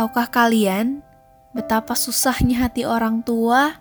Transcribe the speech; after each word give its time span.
Tahukah 0.00 0.32
kalian 0.32 1.04
betapa 1.52 1.92
susahnya 1.92 2.64
hati 2.64 2.88
orang 2.88 3.20
tua 3.20 3.76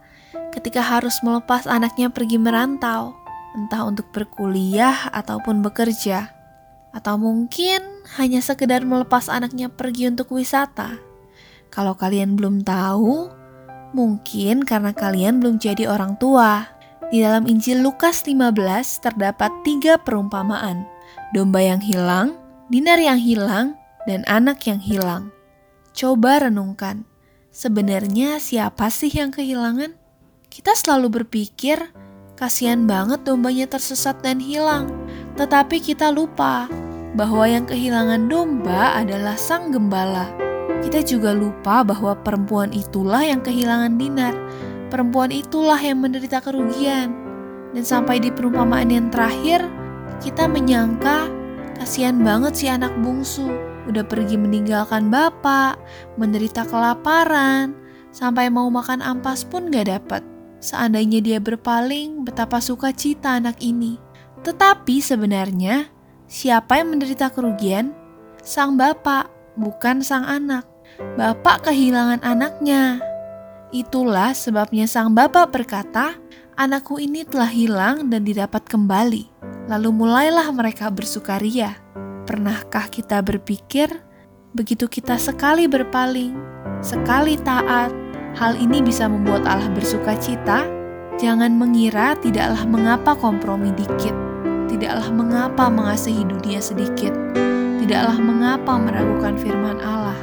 ketika 0.52 0.84
harus 0.84 1.24
melepas 1.24 1.64
anaknya 1.64 2.12
pergi 2.12 2.36
merantau, 2.36 3.16
entah 3.56 3.88
untuk 3.88 4.12
berkuliah 4.12 5.08
ataupun 5.16 5.64
bekerja, 5.64 6.28
atau 6.92 7.16
mungkin 7.16 7.80
hanya 8.20 8.44
sekedar 8.44 8.84
melepas 8.84 9.32
anaknya 9.32 9.72
pergi 9.72 10.12
untuk 10.12 10.36
wisata. 10.36 11.00
Kalau 11.72 11.96
kalian 11.96 12.36
belum 12.36 12.68
tahu, 12.68 13.32
mungkin 13.96 14.68
karena 14.68 14.92
kalian 14.92 15.40
belum 15.40 15.56
jadi 15.56 15.88
orang 15.88 16.20
tua. 16.20 16.68
Di 17.16 17.24
dalam 17.24 17.48
Injil 17.48 17.80
Lukas 17.80 18.28
15 18.28 18.60
terdapat 19.08 19.56
tiga 19.64 19.96
perumpamaan. 19.96 20.84
Domba 21.32 21.64
yang 21.64 21.80
hilang, 21.80 22.36
dinar 22.68 23.00
yang 23.00 23.24
hilang, 23.24 23.80
dan 24.04 24.28
anak 24.28 24.68
yang 24.68 24.84
hilang. 24.84 25.32
Coba 26.00 26.48
renungkan, 26.48 27.04
sebenarnya 27.52 28.40
siapa 28.40 28.88
sih 28.88 29.12
yang 29.12 29.36
kehilangan? 29.36 30.00
Kita 30.48 30.72
selalu 30.72 31.20
berpikir, 31.20 31.92
kasihan 32.40 32.88
banget 32.88 33.28
dombanya 33.28 33.68
tersesat 33.68 34.24
dan 34.24 34.40
hilang. 34.40 34.88
Tetapi 35.36 35.84
kita 35.84 36.08
lupa 36.08 36.72
bahwa 37.20 37.44
yang 37.52 37.68
kehilangan 37.68 38.32
domba 38.32 38.96
adalah 38.96 39.36
sang 39.36 39.76
gembala. 39.76 40.32
Kita 40.80 41.04
juga 41.04 41.36
lupa 41.36 41.84
bahwa 41.84 42.16
perempuan 42.16 42.72
itulah 42.72 43.20
yang 43.20 43.44
kehilangan 43.44 44.00
dinar. 44.00 44.32
Perempuan 44.88 45.36
itulah 45.36 45.84
yang 45.84 46.00
menderita 46.00 46.40
kerugian. 46.40 47.12
Dan 47.76 47.84
sampai 47.84 48.24
di 48.24 48.32
perumpamaan 48.32 48.88
yang 48.88 49.12
terakhir, 49.12 49.68
kita 50.24 50.48
menyangka 50.48 51.28
kasihan 51.76 52.24
banget 52.24 52.56
si 52.56 52.72
anak 52.72 52.96
bungsu. 53.04 53.69
Udah 53.90 54.06
pergi 54.06 54.38
meninggalkan 54.38 55.10
bapak, 55.10 55.82
menderita 56.14 56.62
kelaparan, 56.70 57.74
sampai 58.14 58.54
mau 58.54 58.70
makan 58.70 59.02
ampas 59.02 59.42
pun 59.42 59.74
gak 59.74 59.90
dapet. 59.90 60.22
Seandainya 60.62 61.26
dia 61.26 61.40
berpaling, 61.42 62.22
betapa 62.22 62.62
sukacita 62.62 63.42
anak 63.42 63.58
ini. 63.66 63.98
Tetapi 64.46 65.02
sebenarnya, 65.02 65.90
siapa 66.30 66.78
yang 66.78 66.94
menderita 66.94 67.34
kerugian? 67.34 67.98
Sang 68.46 68.78
bapak, 68.78 69.26
bukan 69.58 70.06
sang 70.06 70.24
anak. 70.24 70.70
Bapak 71.18 71.66
kehilangan 71.66 72.22
anaknya. 72.22 73.02
Itulah 73.70 74.34
sebabnya 74.38 74.90
sang 74.90 75.14
bapak 75.14 75.54
berkata, 75.54 76.18
"Anakku 76.58 76.98
ini 76.98 77.26
telah 77.26 77.50
hilang 77.50 78.10
dan 78.10 78.26
didapat 78.26 78.66
kembali." 78.66 79.30
Lalu 79.70 79.90
mulailah 79.94 80.50
mereka 80.50 80.90
bersukaria. 80.90 81.78
Pernahkah 82.30 82.94
kita 82.94 83.26
berpikir, 83.26 83.90
begitu 84.54 84.86
kita 84.86 85.18
sekali 85.18 85.66
berpaling, 85.66 86.38
sekali 86.78 87.34
taat, 87.42 87.90
hal 88.38 88.54
ini 88.54 88.86
bisa 88.86 89.10
membuat 89.10 89.50
Allah 89.50 89.66
bersuka 89.74 90.14
cita, 90.14 90.62
jangan 91.18 91.58
mengira 91.58 92.14
tidaklah 92.22 92.70
mengapa 92.70 93.18
kompromi 93.18 93.74
dikit, 93.74 94.14
tidaklah 94.70 95.10
mengapa 95.10 95.74
mengasihi 95.74 96.22
dunia 96.22 96.62
sedikit, 96.62 97.10
tidaklah 97.82 98.22
mengapa 98.22 98.78
meragukan 98.78 99.34
firman 99.34 99.82
Allah. 99.82 100.14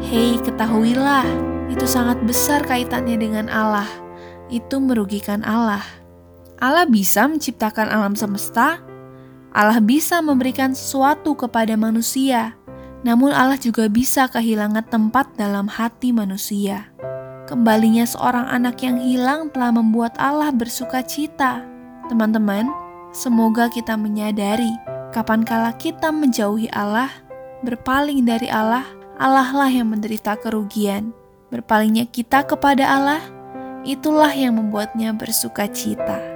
Hei, 0.00 0.40
ketahuilah, 0.40 1.28
itu 1.68 1.84
sangat 1.84 2.16
besar 2.24 2.64
kaitannya 2.64 3.20
dengan 3.20 3.52
Allah. 3.52 3.84
Itu 4.48 4.80
merugikan 4.80 5.44
Allah. 5.44 5.84
Allah 6.64 6.88
bisa 6.88 7.28
menciptakan 7.28 7.92
alam 7.92 8.16
semesta, 8.16 8.80
Allah 9.56 9.80
bisa 9.80 10.20
memberikan 10.20 10.76
sesuatu 10.76 11.32
kepada 11.32 11.80
manusia, 11.80 12.52
namun 13.00 13.32
Allah 13.32 13.56
juga 13.56 13.88
bisa 13.88 14.28
kehilangan 14.28 14.84
tempat 14.92 15.32
dalam 15.40 15.64
hati 15.64 16.12
manusia. 16.12 16.92
Kembalinya 17.48 18.04
seorang 18.04 18.52
anak 18.52 18.84
yang 18.84 19.00
hilang 19.00 19.48
telah 19.48 19.72
membuat 19.72 20.12
Allah 20.20 20.52
bersuka 20.52 21.00
cita. 21.00 21.64
Teman-teman, 22.12 22.68
semoga 23.16 23.72
kita 23.72 23.96
menyadari 23.96 24.76
kapan 25.16 25.40
kala 25.40 25.72
kita 25.80 26.12
menjauhi 26.12 26.68
Allah, 26.76 27.08
berpaling 27.64 28.28
dari 28.28 28.52
Allah, 28.52 28.84
Allah 29.16 29.48
lah 29.56 29.72
yang 29.72 29.88
menderita 29.88 30.36
kerugian. 30.36 31.16
Berpalingnya 31.48 32.04
kita 32.12 32.44
kepada 32.44 32.84
Allah, 32.84 33.24
itulah 33.88 34.36
yang 34.36 34.60
membuatnya 34.60 35.16
bersuka 35.16 35.64
cita. 35.64 36.35